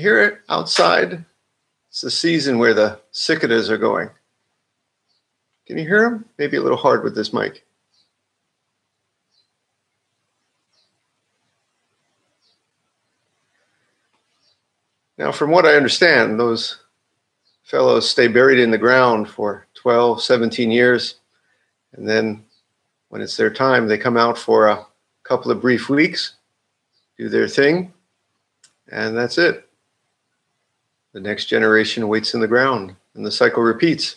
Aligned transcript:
Hear 0.00 0.20
it 0.20 0.40
outside? 0.48 1.24
It's 1.90 2.00
the 2.00 2.10
season 2.10 2.58
where 2.58 2.74
the 2.74 3.00
cicadas 3.12 3.70
are 3.70 3.78
going. 3.78 4.10
Can 5.66 5.78
you 5.78 5.86
hear 5.86 6.02
them? 6.02 6.24
Maybe 6.38 6.56
a 6.56 6.62
little 6.62 6.76
hard 6.76 7.04
with 7.04 7.14
this 7.14 7.32
mic. 7.32 7.64
Now, 15.16 15.30
from 15.30 15.50
what 15.50 15.66
I 15.66 15.74
understand, 15.74 16.40
those 16.40 16.78
fellows 17.62 18.08
stay 18.08 18.26
buried 18.26 18.58
in 18.58 18.70
the 18.70 18.78
ground 18.78 19.28
for 19.28 19.66
12, 19.74 20.22
17 20.22 20.70
years. 20.70 21.16
And 21.92 22.08
then 22.08 22.44
when 23.10 23.20
it's 23.20 23.36
their 23.36 23.50
time, 23.50 23.86
they 23.86 23.98
come 23.98 24.16
out 24.16 24.38
for 24.38 24.66
a 24.66 24.86
couple 25.22 25.50
of 25.52 25.60
brief 25.60 25.88
weeks, 25.88 26.34
do 27.16 27.28
their 27.28 27.46
thing, 27.46 27.92
and 28.90 29.16
that's 29.16 29.38
it. 29.38 29.69
The 31.12 31.20
next 31.20 31.46
generation 31.46 32.06
waits 32.06 32.34
in 32.34 32.40
the 32.40 32.46
ground, 32.46 32.94
and 33.14 33.26
the 33.26 33.32
cycle 33.32 33.62
repeats. 33.62 34.16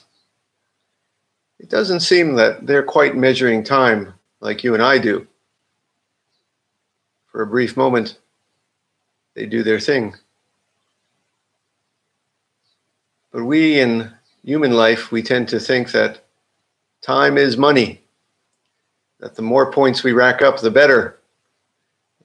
It 1.60 1.70
doesn't 1.70 2.02
seem 2.02 2.36
that 2.36 2.68
they're 2.68 2.84
quite 2.84 3.16
measuring 3.16 3.64
time 3.64 4.14
like 4.42 4.64
you 4.64 4.76
and 4.76 4.84
I 4.84 5.00
do. 5.00 5.28
For 7.32 7.42
a 7.42 7.48
brief 7.48 7.76
moment, 7.76 8.20
they 9.34 9.48
do 9.48 9.64
their 9.64 9.80
thing. 9.80 10.14
But 13.32 13.46
we 13.46 13.80
in 13.80 14.12
human 14.44 14.74
life, 14.74 15.12
we 15.12 15.24
tend 15.24 15.50
to 15.50 15.60
think 15.60 15.92
that 15.92 16.24
time 17.02 17.40
is 17.40 17.58
money, 17.58 18.04
that 19.20 19.34
the 19.36 19.42
more 19.42 19.72
points 19.72 20.04
we 20.04 20.12
rack 20.12 20.44
up, 20.44 20.60
the 20.60 20.70
better. 20.70 21.18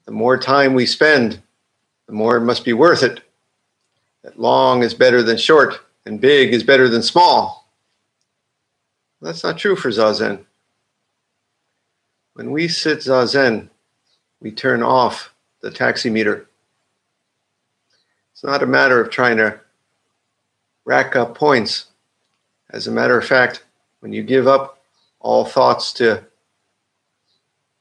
The 0.04 0.12
more 0.12 0.36
time 0.36 0.74
we 0.74 0.84
spend, 0.84 1.40
the 2.06 2.12
more 2.12 2.36
it 2.36 2.44
must 2.44 2.64
be 2.66 2.74
worth 2.74 3.02
it 3.02 3.22
that 4.22 4.38
long 4.38 4.82
is 4.82 4.94
better 4.94 5.22
than 5.22 5.36
short 5.36 5.80
and 6.06 6.20
big 6.20 6.52
is 6.52 6.62
better 6.62 6.88
than 6.88 7.02
small. 7.02 7.68
That's 9.20 9.44
not 9.44 9.58
true 9.58 9.76
for 9.76 9.90
Zazen. 9.90 10.44
When 12.34 12.50
we 12.52 12.68
sit 12.68 12.98
Zazen, 12.98 13.68
we 14.40 14.52
turn 14.52 14.82
off 14.82 15.34
the 15.60 15.70
taximeter. 15.70 16.46
It's 18.32 18.44
not 18.44 18.62
a 18.62 18.66
matter 18.66 19.00
of 19.00 19.10
trying 19.10 19.36
to 19.38 19.58
rack 20.84 21.16
up 21.16 21.34
points. 21.34 21.86
As 22.70 22.86
a 22.86 22.92
matter 22.92 23.18
of 23.18 23.26
fact, 23.26 23.64
when 24.00 24.12
you 24.12 24.22
give 24.22 24.46
up 24.46 24.80
all 25.20 25.44
thoughts 25.44 25.92
to 25.94 26.24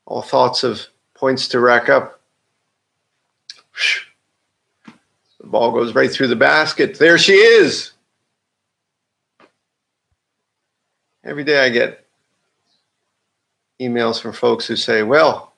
all 0.06 0.22
thoughts 0.22 0.64
of 0.64 0.88
points 1.14 1.48
to 1.50 1.60
rack 1.60 1.90
up, 1.90 2.20
the 5.48 5.52
ball 5.52 5.72
goes 5.72 5.96
right 5.96 6.12
through 6.12 6.28
the 6.28 6.36
basket. 6.36 7.00
There 7.00 7.18
she 7.18 7.36
is. 7.36 7.94
Every 11.24 11.46
day 11.46 11.66
I 11.66 11.70
get 11.70 12.06
emails 13.80 14.20
from 14.20 14.34
folks 14.34 14.68
who 14.68 14.76
say, 14.76 15.04
Well, 15.04 15.54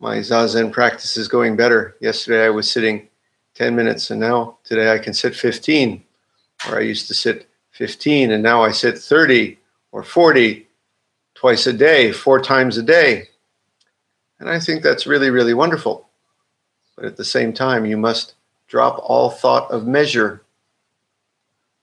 my 0.00 0.16
Zazen 0.16 0.72
practice 0.72 1.16
is 1.16 1.28
going 1.28 1.54
better. 1.54 1.94
Yesterday 2.00 2.44
I 2.44 2.50
was 2.50 2.68
sitting 2.68 3.06
10 3.54 3.76
minutes 3.76 4.10
and 4.10 4.18
now 4.18 4.58
today 4.64 4.92
I 4.92 4.98
can 4.98 5.14
sit 5.14 5.36
15. 5.36 6.02
Or 6.68 6.78
I 6.78 6.80
used 6.80 7.06
to 7.06 7.14
sit 7.14 7.48
15 7.70 8.32
and 8.32 8.42
now 8.42 8.64
I 8.64 8.72
sit 8.72 8.98
30 8.98 9.56
or 9.92 10.02
40 10.02 10.66
twice 11.36 11.68
a 11.68 11.72
day, 11.72 12.10
four 12.10 12.40
times 12.40 12.78
a 12.78 12.82
day. 12.82 13.28
And 14.40 14.50
I 14.50 14.58
think 14.58 14.82
that's 14.82 15.06
really, 15.06 15.30
really 15.30 15.54
wonderful. 15.54 16.08
But 16.96 17.04
at 17.04 17.16
the 17.16 17.24
same 17.24 17.52
time, 17.52 17.86
you 17.86 17.96
must 17.96 18.34
drop 18.70 19.00
all 19.02 19.28
thought 19.28 19.68
of 19.72 19.86
measure. 19.86 20.42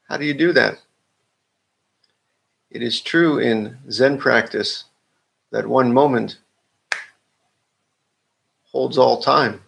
How 0.08 0.16
do 0.16 0.26
you 0.26 0.34
do 0.34 0.54
that? 0.54 0.80
It 2.72 2.82
is 2.82 3.02
true 3.02 3.40
in 3.40 3.78
Zen 3.92 4.18
practice 4.18 4.86
that 5.52 5.68
one 5.68 5.94
moment 5.94 6.40
holds 8.72 8.98
all 8.98 9.22
time. 9.22 9.62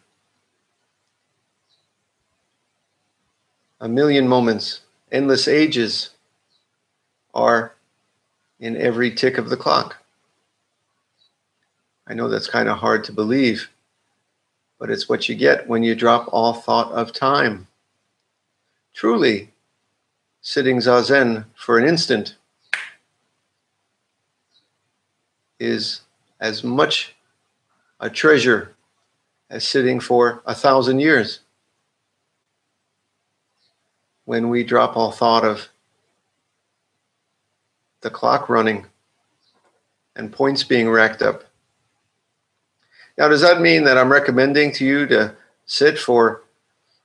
A 3.82 3.90
million 3.90 4.28
moments, 4.28 4.82
endless 5.12 5.48
ages 5.48 6.12
are 7.34 7.76
in 8.62 8.78
every 8.78 9.12
tick 9.12 9.38
of 9.38 9.50
the 9.50 9.58
clock. 9.58 9.98
I 12.08 12.14
know 12.14 12.30
that's 12.30 12.50
kind 12.50 12.70
of 12.70 12.78
hard 12.78 13.04
to 13.06 13.12
believe 13.12 13.70
but 14.80 14.90
it's 14.90 15.10
what 15.10 15.28
you 15.28 15.36
get 15.36 15.68
when 15.68 15.84
you 15.84 15.94
drop 15.94 16.30
all 16.32 16.54
thought 16.54 16.92
of 16.94 17.14
time. 17.14 17.68
Truly, 18.94 19.52
sitting 20.42 20.78
zazen 20.78 21.46
for 21.56 21.78
an 21.78 21.88
instant 21.88 22.36
is 25.60 26.02
as 26.40 26.64
much 26.64 27.16
a 28.00 28.10
treasure 28.10 28.74
as 29.50 29.68
sitting 29.68 30.00
for 30.00 30.42
a 30.46 30.56
thousand 30.56 31.00
years. 31.00 31.42
When 34.24 34.50
we 34.50 34.64
drop 34.64 34.96
all 34.96 35.12
thought 35.12 35.44
of 35.44 35.68
the 38.02 38.10
clock 38.10 38.48
running 38.48 38.86
and 40.16 40.32
points 40.32 40.64
being 40.64 40.90
racked 40.90 41.22
up, 41.22 41.49
now, 43.20 43.28
does 43.28 43.42
that 43.42 43.60
mean 43.60 43.84
that 43.84 43.98
I'm 43.98 44.10
recommending 44.10 44.72
to 44.74 44.86
you 44.86 45.06
to 45.08 45.36
sit 45.66 46.00
for 46.00 46.42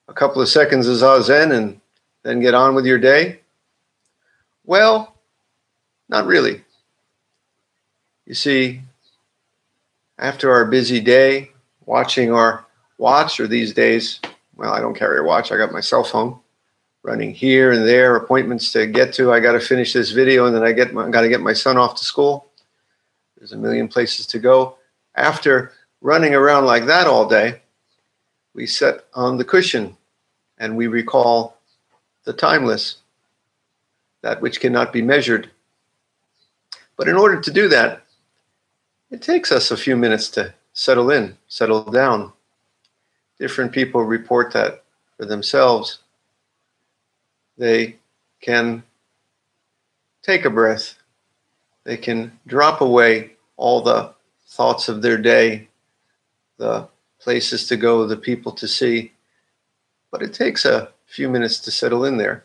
a 0.06 0.14
couple 0.14 0.40
of 0.40 0.48
seconds 0.48 0.86
of 0.86 0.96
zazen 0.96 1.52
and 1.52 1.80
then 2.22 2.38
get 2.38 2.54
on 2.54 2.76
with 2.76 2.86
your 2.86 2.98
day? 2.98 3.40
Well, 4.64 5.16
not 6.08 6.26
really. 6.26 6.62
You 8.26 8.34
see, 8.34 8.82
after 10.16 10.52
our 10.52 10.64
busy 10.66 11.00
day, 11.00 11.50
watching 11.84 12.32
our 12.32 12.64
watch, 12.96 13.40
or 13.40 13.48
these 13.48 13.74
days, 13.74 14.20
well, 14.54 14.72
I 14.72 14.80
don't 14.80 14.94
carry 14.96 15.18
a 15.18 15.24
watch, 15.24 15.50
I 15.50 15.56
got 15.56 15.72
my 15.72 15.80
cell 15.80 16.04
phone 16.04 16.38
running 17.02 17.34
here 17.34 17.72
and 17.72 17.86
there, 17.86 18.14
appointments 18.14 18.70
to 18.72 18.86
get 18.86 19.12
to. 19.14 19.32
I 19.32 19.40
got 19.40 19.52
to 19.52 19.60
finish 19.60 19.92
this 19.92 20.12
video 20.12 20.46
and 20.46 20.54
then 20.54 20.62
I 20.62 20.70
get 20.70 20.94
got 20.94 21.22
to 21.22 21.28
get 21.28 21.40
my 21.40 21.52
son 21.52 21.76
off 21.76 21.96
to 21.96 22.04
school. 22.04 22.50
There's 23.36 23.52
a 23.52 23.58
million 23.58 23.88
places 23.88 24.26
to 24.28 24.38
go. 24.38 24.78
After 25.16 25.72
running 26.00 26.34
around 26.34 26.66
like 26.66 26.86
that 26.86 27.06
all 27.06 27.28
day, 27.28 27.60
we 28.54 28.66
sit 28.66 29.04
on 29.14 29.36
the 29.36 29.44
cushion 29.44 29.96
and 30.58 30.76
we 30.76 30.86
recall 30.86 31.58
the 32.24 32.32
timeless, 32.32 32.98
that 34.22 34.40
which 34.40 34.60
cannot 34.60 34.92
be 34.92 35.02
measured. 35.02 35.50
But 36.96 37.08
in 37.08 37.16
order 37.16 37.40
to 37.40 37.50
do 37.50 37.68
that, 37.68 38.04
it 39.10 39.22
takes 39.22 39.52
us 39.52 39.70
a 39.70 39.76
few 39.76 39.96
minutes 39.96 40.28
to 40.30 40.54
settle 40.72 41.10
in, 41.10 41.36
settle 41.48 41.84
down. 41.84 42.32
Different 43.38 43.72
people 43.72 44.02
report 44.02 44.52
that 44.52 44.84
for 45.16 45.26
themselves. 45.26 45.98
They 47.58 47.96
can 48.40 48.82
take 50.22 50.44
a 50.44 50.50
breath, 50.50 50.94
they 51.84 51.96
can 51.96 52.38
drop 52.46 52.80
away 52.80 53.32
all 53.56 53.82
the 53.82 54.14
thoughts 54.46 54.88
of 54.88 55.02
their 55.02 55.18
day 55.18 55.68
the 56.56 56.88
places 57.20 57.66
to 57.68 57.76
go, 57.76 58.06
the 58.06 58.16
people 58.16 58.52
to 58.52 58.68
see. 58.68 59.12
But 60.10 60.22
it 60.22 60.34
takes 60.34 60.64
a 60.64 60.90
few 61.06 61.28
minutes 61.28 61.58
to 61.60 61.70
settle 61.70 62.04
in 62.04 62.16
there. 62.16 62.44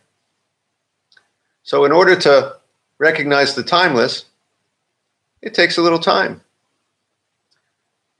So, 1.64 1.86
in 1.86 1.92
order 1.92 2.16
to 2.16 2.58
recognize 2.98 3.56
the 3.56 3.64
timeless, 3.64 4.26
it 5.42 5.54
takes 5.54 5.78
a 5.78 5.82
little 5.82 6.00
time. 6.00 6.42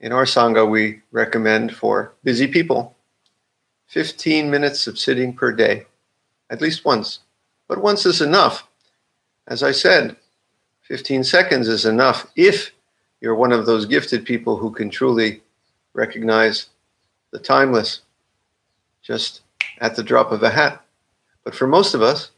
In 0.00 0.12
our 0.12 0.24
Sangha, 0.24 0.68
we 0.68 1.00
recommend 1.12 1.74
for 1.74 2.14
busy 2.24 2.46
people 2.46 2.96
15 3.88 4.50
minutes 4.50 4.86
of 4.86 4.98
sitting 4.98 5.34
per 5.34 5.50
day, 5.52 5.84
at 6.48 6.60
least 6.60 6.84
once, 6.84 7.20
but 7.66 7.82
once 7.82 8.06
is 8.06 8.20
enough. 8.20 8.68
As 9.48 9.64
I 9.64 9.72
said, 9.72 10.16
15 10.82 11.24
seconds 11.24 11.66
is 11.66 11.84
enough 11.84 12.30
if 12.36 12.72
you're 13.20 13.34
one 13.34 13.52
of 13.52 13.66
those 13.66 13.86
gifted 13.86 14.24
people 14.24 14.56
who 14.56 14.70
can 14.70 14.90
truly 14.90 15.42
recognize 15.92 16.66
the 17.30 17.38
timeless 17.38 18.02
just 19.02 19.42
at 19.80 19.96
the 19.96 20.02
drop 20.02 20.32
of 20.32 20.42
a 20.42 20.50
hat. 20.50 20.84
But 21.44 21.54
for 21.54 21.66
most 21.66 21.94
of 21.94 22.02
us, 22.02 22.30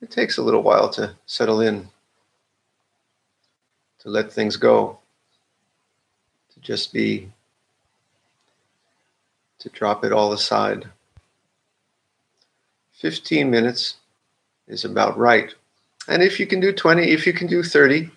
it 0.00 0.10
takes 0.10 0.38
a 0.38 0.42
little 0.42 0.62
while 0.62 0.88
to 0.90 1.14
settle 1.26 1.60
in, 1.60 1.88
to 4.00 4.08
let 4.08 4.32
things 4.32 4.56
go, 4.56 4.98
to 6.52 6.60
just 6.60 6.92
be, 6.92 7.30
to 9.58 9.68
drop 9.70 10.04
it 10.04 10.12
all 10.12 10.32
aside. 10.32 10.88
15 12.92 13.50
minutes 13.50 13.96
is 14.66 14.84
about 14.84 15.16
right. 15.18 15.54
And 16.06 16.22
if 16.22 16.38
you 16.38 16.46
can 16.46 16.60
do 16.60 16.72
20, 16.72 17.10
if 17.10 17.26
you 17.26 17.32
can 17.32 17.46
do 17.46 17.62
30, 17.62 18.10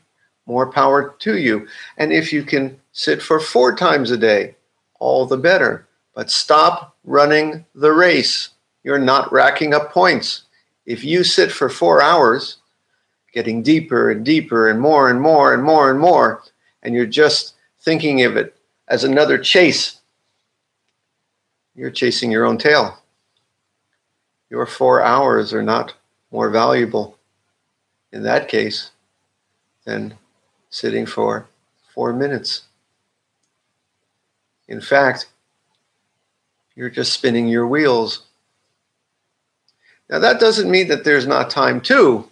more 0.45 0.71
power 0.71 1.15
to 1.19 1.38
you. 1.38 1.67
And 1.97 2.11
if 2.11 2.33
you 2.33 2.43
can 2.43 2.79
sit 2.93 3.21
for 3.21 3.39
four 3.39 3.75
times 3.75 4.11
a 4.11 4.17
day, 4.17 4.55
all 4.99 5.25
the 5.25 5.38
better. 5.38 5.88
But 6.13 6.29
stop 6.29 6.95
running 7.03 7.65
the 7.73 7.91
race. 7.91 8.49
You're 8.83 8.99
not 8.99 9.31
racking 9.31 9.73
up 9.73 9.91
points. 9.91 10.43
If 10.85 11.03
you 11.03 11.23
sit 11.23 11.51
for 11.51 11.69
four 11.69 12.01
hours, 12.01 12.57
getting 13.33 13.63
deeper 13.63 14.11
and 14.11 14.25
deeper 14.25 14.69
and 14.69 14.79
more 14.79 15.09
and 15.09 15.21
more 15.21 15.53
and 15.53 15.63
more 15.63 15.89
and 15.89 15.99
more, 15.99 16.44
and 16.83 16.94
you're 16.94 17.05
just 17.05 17.53
thinking 17.79 18.23
of 18.23 18.35
it 18.35 18.55
as 18.87 19.03
another 19.03 19.37
chase, 19.37 19.99
you're 21.75 21.91
chasing 21.91 22.31
your 22.31 22.45
own 22.45 22.57
tail. 22.57 22.97
Your 24.49 24.65
four 24.65 25.01
hours 25.01 25.53
are 25.53 25.63
not 25.63 25.94
more 26.31 26.49
valuable 26.49 27.17
in 28.11 28.23
that 28.23 28.49
case 28.49 28.91
than 29.85 30.17
sitting 30.71 31.06
for 31.06 31.47
four 31.94 32.13
minutes. 32.13 32.63
In 34.68 34.81
fact, 34.81 35.27
you're 36.75 36.89
just 36.89 37.13
spinning 37.13 37.47
your 37.47 37.68
wheels. 37.68 38.23
Now, 40.09 40.19
that 40.19 40.39
doesn't 40.39 40.71
mean 40.71 40.88
that 40.88 41.03
there's 41.03 41.27
not 41.27 41.50
time 41.50 41.79
too 41.79 42.29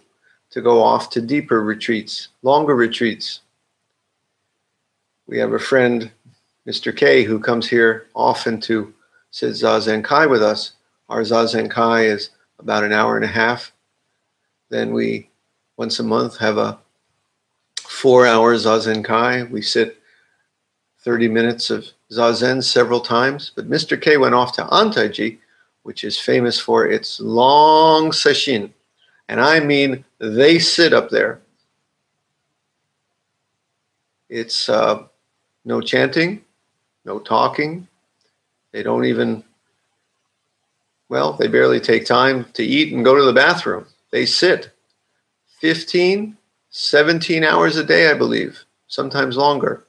to 0.50 0.60
go 0.60 0.82
off 0.82 1.10
to 1.10 1.20
deeper 1.20 1.62
retreats, 1.62 2.28
longer 2.42 2.74
retreats. 2.74 3.40
We 5.26 5.38
have 5.38 5.52
a 5.52 5.58
friend, 5.58 6.10
Mr. 6.66 6.96
K, 6.96 7.22
who 7.22 7.38
comes 7.38 7.68
here 7.68 8.08
often 8.14 8.60
to 8.62 8.92
sit 9.30 9.52
Zazen 9.52 10.02
Kai 10.02 10.26
with 10.26 10.42
us. 10.42 10.72
Our 11.08 11.20
Zazen 11.20 11.70
Kai 11.70 12.06
is 12.06 12.30
about 12.58 12.84
an 12.84 12.92
hour 12.92 13.16
and 13.16 13.24
a 13.24 13.28
half. 13.28 13.72
Then 14.70 14.92
we, 14.92 15.28
once 15.76 16.00
a 16.00 16.04
month, 16.04 16.38
have 16.38 16.58
a 16.58 16.78
four 18.00 18.26
hours 18.26 18.64
Zazen 18.64 19.04
Kai. 19.04 19.42
We 19.44 19.60
sit 19.60 19.98
30 21.00 21.28
minutes 21.28 21.68
of 21.68 21.86
Zazen 22.10 22.64
several 22.64 23.00
times. 23.00 23.52
But 23.54 23.68
Mr. 23.68 24.00
K 24.00 24.16
went 24.16 24.34
off 24.34 24.54
to 24.54 24.64
Antaiji, 24.64 25.38
which 25.82 26.02
is 26.02 26.18
famous 26.18 26.58
for 26.58 26.86
its 26.86 27.20
long 27.20 28.10
sesshin. 28.10 28.70
And 29.28 29.38
I 29.38 29.60
mean, 29.60 30.02
they 30.18 30.58
sit 30.58 30.94
up 30.94 31.10
there. 31.10 31.40
It's 34.30 34.70
uh, 34.70 35.04
no 35.66 35.82
chanting, 35.82 36.42
no 37.04 37.18
talking. 37.18 37.86
They 38.72 38.82
don't 38.82 39.04
even, 39.04 39.44
well, 41.10 41.34
they 41.34 41.48
barely 41.48 41.80
take 41.80 42.06
time 42.06 42.46
to 42.54 42.64
eat 42.64 42.94
and 42.94 43.04
go 43.04 43.14
to 43.14 43.24
the 43.24 43.32
bathroom. 43.32 43.86
They 44.10 44.24
sit 44.24 44.70
15, 45.60 46.36
17 46.70 47.42
hours 47.42 47.76
a 47.76 47.84
day, 47.84 48.10
I 48.10 48.14
believe, 48.14 48.64
sometimes 48.86 49.36
longer. 49.36 49.84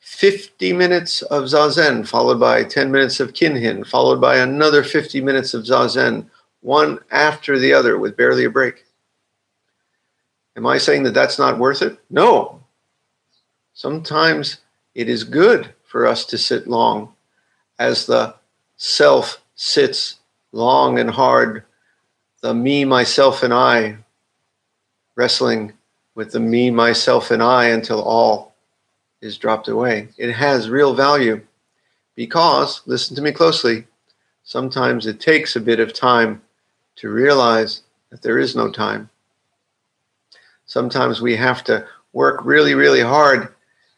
50 0.00 0.72
minutes 0.72 1.22
of 1.22 1.44
zazen, 1.44 2.06
followed 2.06 2.38
by 2.38 2.62
10 2.62 2.92
minutes 2.92 3.18
of 3.18 3.32
kinhin, 3.32 3.84
followed 3.84 4.20
by 4.20 4.36
another 4.36 4.84
50 4.84 5.20
minutes 5.20 5.52
of 5.52 5.64
zazen, 5.64 6.30
one 6.60 7.00
after 7.10 7.58
the 7.58 7.72
other 7.72 7.98
with 7.98 8.16
barely 8.16 8.44
a 8.44 8.50
break. 8.50 8.84
Am 10.56 10.64
I 10.64 10.78
saying 10.78 11.02
that 11.02 11.14
that's 11.14 11.38
not 11.38 11.58
worth 11.58 11.82
it? 11.82 11.98
No. 12.08 12.62
Sometimes 13.74 14.58
it 14.94 15.08
is 15.08 15.24
good 15.24 15.74
for 15.84 16.06
us 16.06 16.24
to 16.26 16.38
sit 16.38 16.68
long 16.68 17.12
as 17.78 18.06
the 18.06 18.34
self 18.76 19.42
sits 19.56 20.20
long 20.52 20.98
and 20.98 21.10
hard, 21.10 21.64
the 22.40 22.54
me, 22.54 22.84
myself, 22.84 23.42
and 23.42 23.52
I, 23.52 23.98
wrestling 25.16 25.72
with 26.16 26.32
the 26.32 26.40
me, 26.40 26.70
myself, 26.70 27.30
and 27.30 27.42
I 27.42 27.66
until 27.66 28.02
all 28.02 28.56
is 29.20 29.38
dropped 29.38 29.68
away. 29.68 30.08
It 30.16 30.32
has 30.32 30.68
real 30.68 30.94
value 30.94 31.42
because, 32.16 32.80
listen 32.86 33.14
to 33.16 33.22
me 33.22 33.30
closely, 33.30 33.86
sometimes 34.42 35.06
it 35.06 35.20
takes 35.20 35.54
a 35.54 35.60
bit 35.60 35.78
of 35.78 35.92
time 35.92 36.42
to 36.96 37.10
realize 37.10 37.82
that 38.10 38.22
there 38.22 38.38
is 38.38 38.56
no 38.56 38.70
time. 38.70 39.10
Sometimes 40.64 41.20
we 41.20 41.36
have 41.36 41.62
to 41.64 41.86
work 42.14 42.40
really, 42.44 42.74
really 42.74 43.02
hard 43.02 43.54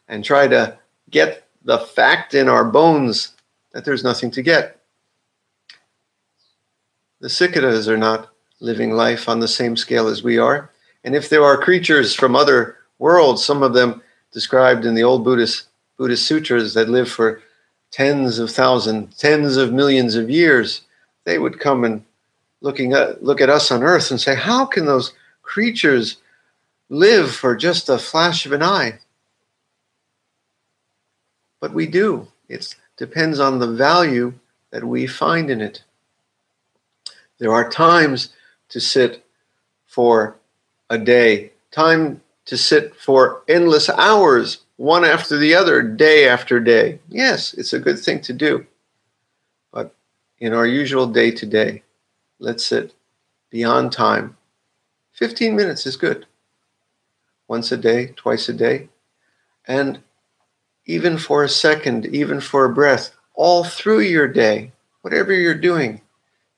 and 0.09 0.23
try 0.23 0.45
to 0.45 0.77
get 1.09 1.47
the 1.63 1.79
fact 1.79 2.33
in 2.33 2.49
our 2.49 2.65
bones 2.65 3.33
that 3.71 3.85
there's 3.85 4.03
nothing 4.03 4.29
to 4.31 4.41
get. 4.41 4.81
The 7.21 7.29
cicadas 7.29 7.87
are 7.87 7.97
not 7.97 8.29
living 8.59 8.91
life 8.91 9.29
on 9.29 9.39
the 9.39 9.47
same 9.47 9.77
scale 9.77 10.07
as 10.07 10.21
we 10.21 10.37
are. 10.37 10.69
And 11.03 11.15
if 11.15 11.29
there 11.29 11.43
are 11.43 11.57
creatures 11.57 12.13
from 12.13 12.35
other 12.35 12.77
worlds, 12.97 13.43
some 13.43 13.63
of 13.63 13.73
them 13.73 14.01
described 14.31 14.85
in 14.85 14.95
the 14.95 15.03
old 15.03 15.23
Buddhist 15.23 15.67
Buddhist 15.97 16.25
sutras 16.25 16.73
that 16.75 16.89
live 16.89 17.09
for 17.09 17.41
tens 17.91 18.39
of 18.39 18.51
thousands, 18.51 19.17
tens 19.17 19.57
of 19.57 19.73
millions 19.73 20.15
of 20.15 20.29
years, 20.29 20.81
they 21.25 21.37
would 21.37 21.59
come 21.59 21.83
and 21.83 22.03
looking 22.61 22.93
at 22.93 23.23
look 23.23 23.41
at 23.41 23.49
us 23.49 23.71
on 23.71 23.83
earth 23.83 24.11
and 24.11 24.19
say, 24.19 24.35
how 24.35 24.65
can 24.65 24.85
those 24.85 25.13
creatures 25.41 26.17
live 26.89 27.33
for 27.33 27.55
just 27.55 27.89
a 27.89 27.97
flash 27.97 28.45
of 28.45 28.51
an 28.51 28.63
eye? 28.63 28.99
But 31.59 31.73
we 31.73 31.87
do. 31.87 32.27
It 32.47 32.75
depends 32.97 33.39
on 33.39 33.59
the 33.59 33.67
value 33.67 34.33
that 34.71 34.83
we 34.83 35.07
find 35.07 35.49
in 35.49 35.61
it. 35.61 35.83
There 37.37 37.53
are 37.53 37.69
times 37.69 38.33
to 38.69 38.79
sit 38.79 39.25
for 39.85 40.38
a 40.89 40.97
day, 40.97 41.51
time 41.71 42.21
to 42.45 42.57
sit 42.57 42.95
for 42.95 43.43
endless 43.47 43.89
hours, 43.89 44.59
one 44.77 45.05
after 45.05 45.37
the 45.37 45.53
other, 45.53 45.81
day 45.81 46.27
after 46.27 46.59
day. 46.59 46.99
Yes, 47.09 47.53
it's 47.53 47.73
a 47.73 47.79
good 47.79 47.99
thing 47.99 48.21
to 48.21 48.33
do. 48.33 48.65
But 49.71 49.93
in 50.39 50.53
our 50.53 50.65
usual 50.65 51.05
day 51.07 51.31
to 51.31 51.45
day, 51.45 51.83
let's 52.39 52.65
sit 52.65 52.93
beyond 53.49 53.91
time. 53.91 54.35
15 55.13 55.55
minutes 55.55 55.85
is 55.85 55.97
good. 55.97 56.25
Once 57.47 57.71
a 57.71 57.77
day, 57.77 58.13
twice 58.15 58.47
a 58.49 58.53
day. 58.53 58.89
And 59.67 59.99
even 60.85 61.17
for 61.17 61.43
a 61.43 61.49
second, 61.49 62.07
even 62.07 62.41
for 62.41 62.65
a 62.65 62.73
breath, 62.73 63.15
all 63.35 63.63
through 63.63 63.99
your 64.01 64.27
day, 64.27 64.71
whatever 65.01 65.33
you're 65.33 65.53
doing. 65.53 66.01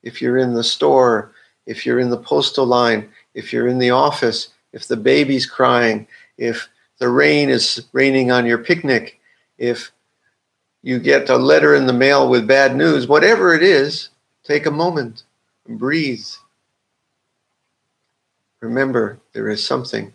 If 0.02 0.22
you're 0.22 0.38
in 0.38 0.54
the 0.54 0.64
store, 0.64 1.32
if 1.66 1.84
you're 1.84 2.00
in 2.00 2.10
the 2.10 2.16
postal 2.16 2.66
line, 2.66 3.10
if 3.34 3.52
you're 3.52 3.68
in 3.68 3.78
the 3.78 3.90
office, 3.90 4.48
if 4.72 4.86
the 4.88 4.96
baby's 4.96 5.46
crying, 5.46 6.06
if 6.38 6.68
the 6.98 7.08
rain 7.08 7.48
is 7.48 7.84
raining 7.92 8.30
on 8.30 8.46
your 8.46 8.58
picnic, 8.58 9.20
if 9.58 9.92
you 10.82 10.98
get 10.98 11.28
a 11.28 11.36
letter 11.36 11.74
in 11.74 11.86
the 11.86 11.92
mail 11.92 12.28
with 12.28 12.46
bad 12.46 12.76
news, 12.76 13.06
whatever 13.06 13.54
it 13.54 13.62
is, 13.62 14.08
take 14.44 14.66
a 14.66 14.70
moment 14.70 15.24
and 15.66 15.78
breathe. 15.78 16.26
Remember, 18.60 19.18
there 19.32 19.48
is 19.48 19.64
something 19.64 20.12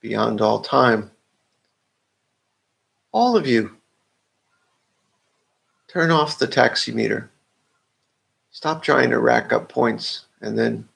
beyond 0.00 0.40
all 0.40 0.60
time. 0.60 1.10
All 3.12 3.36
of 3.36 3.46
you, 3.46 3.76
turn 5.88 6.10
off 6.10 6.38
the 6.38 6.46
taximeter. 6.46 7.28
Stop 8.50 8.82
trying 8.82 9.10
to 9.10 9.18
rack 9.18 9.52
up 9.52 9.68
points 9.68 10.26
and 10.40 10.58
then 10.58 10.88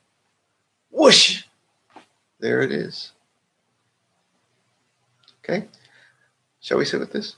whoosh, 0.91 1.45
there 2.45 2.61
it 2.61 2.71
is. 2.71 3.13
Okay? 5.43 5.67
Shall 6.61 6.77
we 6.77 6.85
sit 6.85 7.01
with 7.01 7.11
this? 7.11 7.37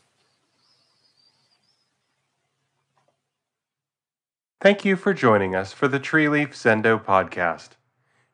Thank 4.60 4.84
you 4.84 4.96
for 4.96 5.14
joining 5.14 5.54
us 5.54 5.72
for 5.72 5.86
the 5.86 6.00
Tree 6.00 6.28
Leaf 6.28 6.54
Zendo 6.54 7.00
podcast. 7.00 7.70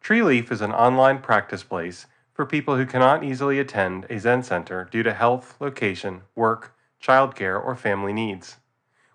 Tree 0.01 0.23
Leaf 0.23 0.51
is 0.51 0.63
an 0.63 0.73
online 0.73 1.19
practice 1.19 1.63
place 1.63 2.07
for 2.33 2.47
people 2.47 2.79
who 2.79 2.87
cannot 2.87 3.23
easily 3.23 3.59
attend 3.59 4.07
a 4.09 4.19
Zen 4.19 4.43
center 4.43 4.89
due 4.91 5.03
to 5.03 5.13
health, 5.13 5.57
location, 5.61 6.23
work, 6.35 6.75
childcare, 7.03 7.63
or 7.63 7.77
family 7.77 8.15
needs. 8.15 8.57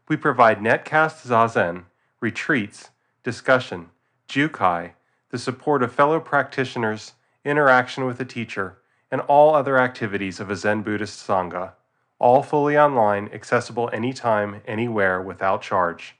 We 0.07 0.15
provide 0.15 0.59
netcast 0.59 1.25
zazen, 1.25 1.85
retreats, 2.21 2.91
discussion, 3.23 3.89
jukai, 4.29 4.91
the 5.31 5.39
support 5.39 5.81
of 5.81 5.91
fellow 5.91 6.19
practitioners, 6.19 7.13
interaction 7.47 8.05
with 8.05 8.19
a 8.19 8.25
teacher, 8.25 8.77
and 9.09 9.21
all 9.21 9.55
other 9.55 9.79
activities 9.79 10.39
of 10.39 10.51
a 10.51 10.55
Zen 10.55 10.83
Buddhist 10.83 11.25
Sangha, 11.25 11.73
all 12.19 12.43
fully 12.43 12.77
online, 12.77 13.29
accessible 13.33 13.89
anytime, 13.93 14.61
anywhere, 14.65 15.21
without 15.21 15.61
charge. 15.61 16.15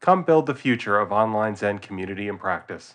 Come 0.00 0.22
build 0.22 0.46
the 0.46 0.54
future 0.54 0.98
of 0.98 1.12
online 1.12 1.56
Zen 1.56 1.78
community 1.78 2.28
and 2.28 2.40
practice. 2.40 2.94